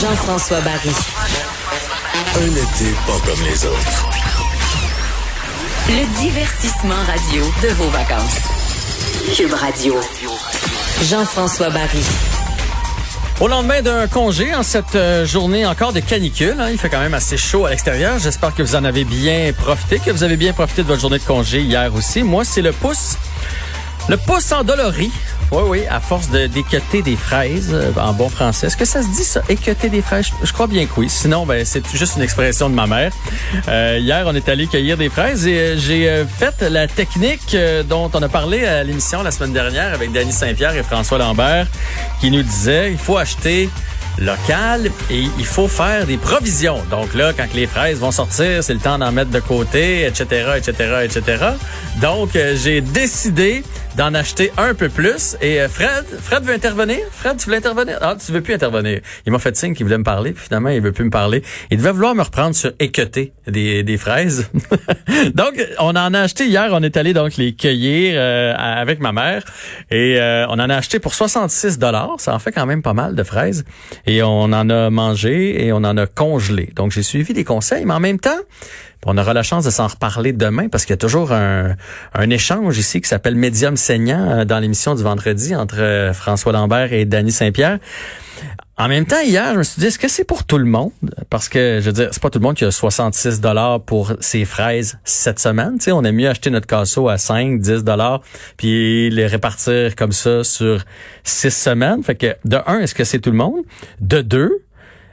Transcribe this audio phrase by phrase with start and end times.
[0.00, 0.90] Jean-François Barry.
[2.36, 4.08] Un été pas comme les autres.
[5.88, 8.40] Le divertissement radio de vos vacances.
[9.36, 9.96] Cube Radio.
[11.02, 12.04] Jean-François Barry.
[13.40, 17.00] Au lendemain d'un congé, en cette euh, journée encore de canicule, hein, il fait quand
[17.00, 18.18] même assez chaud à l'extérieur.
[18.18, 21.18] J'espère que vous en avez bien profité, que vous avez bien profité de votre journée
[21.18, 22.22] de congé hier aussi.
[22.22, 23.16] Moi, c'est le pouce,
[24.08, 25.10] le pouce endolori
[25.52, 28.68] oui, oui, à force de des fraises euh, en bon français.
[28.68, 30.26] Est-ce que ça se dit ça, équeuter des fraises?
[30.44, 31.08] Je, crois bien que oui.
[31.08, 33.10] Sinon, ben, c'est juste une expression de ma mère.
[33.66, 37.56] Euh, hier, on est allé cueillir des fraises et euh, j'ai fait la technique
[37.88, 41.66] dont on a parlé à l'émission la semaine dernière avec Danny Saint-Pierre et François Lambert
[42.20, 43.68] qui nous disait il faut acheter
[44.18, 46.80] local et il faut faire des provisions.
[46.90, 50.52] Donc là, quand les fraises vont sortir, c'est le temps d'en mettre de côté, etc.,
[50.56, 50.72] etc.,
[51.04, 51.44] etc.
[52.00, 53.64] Donc, j'ai décidé
[53.96, 55.36] d'en acheter un peu plus.
[55.40, 56.98] Et euh, Fred, Fred veut intervenir?
[57.10, 57.98] Fred, tu veux intervenir?
[58.00, 59.00] Ah, tu veux plus intervenir.
[59.26, 61.42] Il m'a fait signe qu'il voulait me parler, puis finalement, il veut plus me parler.
[61.70, 64.50] Il devait vouloir me reprendre sur équeuter des, des fraises.
[65.34, 66.68] donc, on en a acheté hier.
[66.72, 69.44] On est allé donc les cueillir euh, avec ma mère.
[69.90, 72.16] Et euh, on en a acheté pour 66 dollars.
[72.18, 73.64] Ça en fait quand même pas mal de fraises.
[74.06, 76.70] Et on en a mangé et on en a congelé.
[76.76, 78.38] Donc, j'ai suivi des conseils, mais en même temps,
[79.06, 81.74] on aura la chance de s'en reparler demain parce qu'il y a toujours un,
[82.30, 86.92] échange ici qui s'appelle Médium saignant euh, dans l'émission du vendredi entre euh, François Lambert
[86.92, 87.78] et Danny Saint-Pierre.
[88.80, 90.92] En même temps, hier, je me suis dit, est-ce que c'est pour tout le monde?
[91.28, 94.14] Parce que, je veux dire, c'est pas tout le monde qui a 66 dollars pour
[94.20, 95.74] ses fraises cette semaine.
[95.76, 98.22] Tu sais, on aime mieux acheter notre casseau à 5, 10 dollars,
[98.56, 100.82] puis les répartir comme ça sur
[101.24, 102.02] six semaines.
[102.02, 103.60] Fait que, de un, est-ce que c'est tout le monde?
[104.00, 104.62] De deux,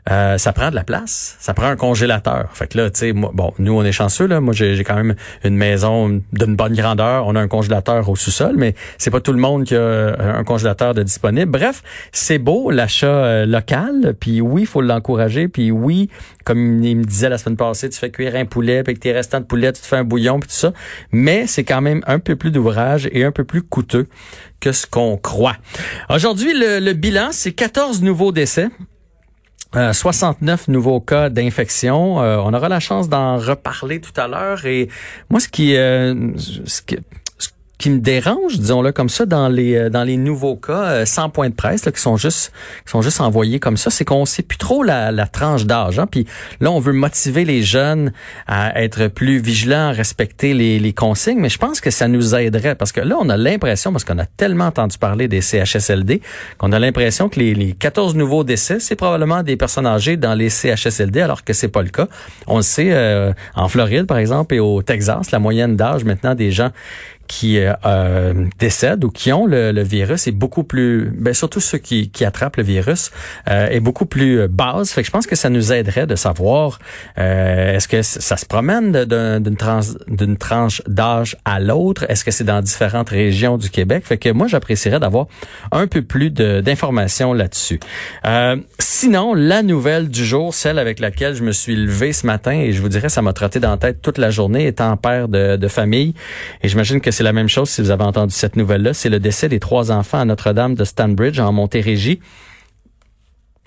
[0.09, 2.50] euh, ça prend de la place, ça prend un congélateur.
[2.53, 4.40] Fait que là, tu sais, bon, nous on est chanceux là.
[4.40, 7.28] Moi, j'ai quand même une maison d'une bonne grandeur.
[7.28, 10.44] On a un congélateur au sous-sol, mais c'est pas tout le monde qui a un
[10.44, 11.51] congélateur de disponible.
[11.51, 14.16] Bref, c'est beau l'achat euh, local.
[14.19, 15.47] Puis oui, faut l'encourager.
[15.47, 16.09] Puis oui,
[16.46, 19.12] comme il me disait la semaine passée, tu fais cuire un poulet, puis avec tes
[19.12, 20.72] restants de poulet, tu te fais un bouillon, puis tout ça.
[21.12, 24.07] Mais c'est quand même un peu plus d'ouvrage et un peu plus coûteux
[24.62, 25.57] que ce qu'on croit.
[26.09, 28.69] Aujourd'hui, le, le bilan, c'est 14 nouveaux décès.
[29.73, 32.22] 69 euh, nouveaux cas d'infection.
[32.22, 34.66] Euh, on aura la chance d'en reparler tout à l'heure.
[34.66, 34.89] Et
[35.29, 36.97] moi, ce qui, euh, ce qui,
[37.78, 41.30] qui me dérange, disons-le comme ça, dans les euh, dans les nouveaux cas, sans euh,
[41.30, 42.52] points de presse là, qui sont juste
[42.86, 46.00] qui sont juste envoyés comme ça, c'est qu'on sait plus trop la, la tranche d'âge.
[46.00, 46.08] Hein?
[46.10, 46.26] Puis
[46.60, 48.12] là, on veut motiver les jeunes
[48.48, 52.36] à être plus vigilants, à respecter les, les consignes, mais je pense que ça nous
[52.36, 56.22] aiderait parce que là, on a l'impression, parce qu'on a tellement entendu parler des CHSLD,
[56.58, 60.34] qu'on a l'impression que les, les 14 nouveaux décès, c'est probablement des personnes âgées dans
[60.34, 62.08] les CHSLD, alors que c'est pas le cas.
[62.48, 66.36] On le sait euh, en Floride, par exemple, et au Texas, la moyenne d'âge maintenant
[66.36, 66.72] des gens
[67.28, 71.78] qui euh, euh, décèdent ou qui ont le, virus est beaucoup plus, ben surtout ceux
[71.78, 73.12] qui, qui attrapent le virus,
[73.50, 74.92] euh, est beaucoup plus basse.
[74.92, 76.80] Fait que je pense que ça nous aiderait de savoir
[77.18, 82.62] euh, est-ce que ça se promène d'une tranche d'âge à l'autre, est-ce que c'est dans
[82.62, 84.06] différentes régions du Québec?
[84.06, 85.28] Fait que moi j'apprécierais d'avoir
[85.72, 87.80] un peu plus d'informations là-dessus.
[88.80, 92.72] sinon la nouvelle du jour, celle avec laquelle je me suis levé ce matin et
[92.72, 95.56] je vous dirais ça m'a trotté dans la tête toute la journée étant père de,
[95.56, 96.14] de famille
[96.62, 98.94] et j'imagine que c'est la même chose si vous avez entendu cette nouvelle-là.
[98.94, 102.19] C'est le décès des trois enfants à Notre-Dame de Stanbridge en Montérégie.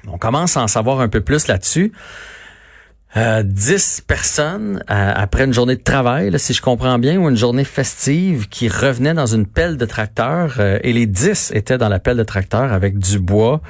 [0.06, 1.92] On commence à en savoir un peu plus là-dessus.
[3.16, 7.36] Euh, 10 personnes euh, après une journée de travail, si je comprends bien, ou une
[7.36, 11.88] journée festive qui revenaient dans une pelle de tracteur euh, et les 10 étaient dans
[11.88, 13.62] la pelle de tracteur avec du bois.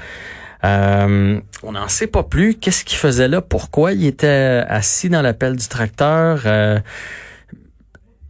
[0.63, 2.53] Euh, on n'en sait pas plus.
[2.53, 3.41] Qu'est-ce qu'il faisait là?
[3.41, 6.43] Pourquoi il était assis dans la pelle du tracteur?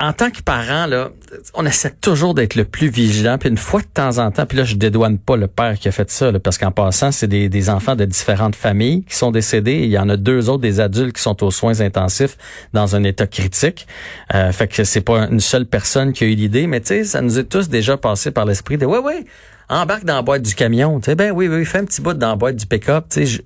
[0.01, 1.11] En tant que parent, là,
[1.53, 3.37] on essaie toujours d'être le plus vigilant.
[3.37, 5.89] Puis une fois de temps en temps, puis là, je dédouane pas le père qui
[5.89, 9.81] a fait ça, parce qu'en passant, c'est des, enfants de différentes familles qui sont décédés.
[9.81, 12.39] il y en a deux autres, des adultes qui sont aux soins intensifs
[12.73, 13.87] dans un état critique.
[14.35, 17.05] Euh, fait que c'est pas une seule personne qui a eu l'idée, mais tu sais,
[17.05, 19.27] ça nous est tous déjà passé par l'esprit de ouais, ouais,
[19.71, 21.01] embarque dans la boîte du camion.
[21.01, 23.07] Tu sais, ben oui, oui, fais un petit bout dans la boîte du pick-up.
[23.09, 23.43] Tu sais,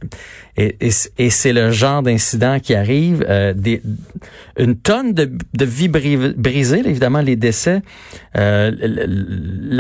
[0.57, 0.77] et,
[1.19, 3.25] et, c'est le genre d'incident qui arrive.
[3.29, 3.53] Euh,
[4.57, 7.83] une tonne de, de vies brisées, évidemment, les décès.
[8.37, 8.71] Euh,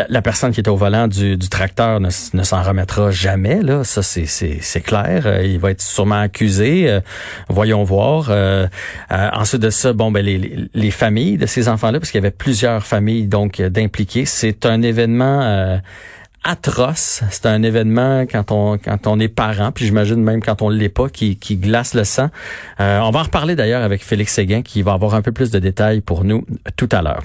[0.08, 3.62] la, personne qui était au volant du, tracteur ne, ne s'en remettra jamais.
[3.62, 5.22] Là, ça c'est, c'est, clair.
[5.26, 6.98] Euh, il va être sûrement accusé.
[7.48, 8.32] Voyons voir.
[9.10, 12.32] Ensuite de ça, bon, ben les, les familles de ces enfants-là, parce qu'il y avait
[12.32, 14.24] plusieurs familles donc d'impliqués.
[14.24, 15.80] C'est un événement
[16.44, 17.22] atroce.
[17.30, 20.88] C'est un événement quand on quand on est parent, puis j'imagine même quand on l'est
[20.88, 22.28] pas, qui, qui glace le sang.
[22.80, 25.50] Euh, on va en reparler d'ailleurs avec Félix Séguin, qui va avoir un peu plus
[25.50, 26.46] de détails pour nous
[26.76, 27.24] tout à l'heure.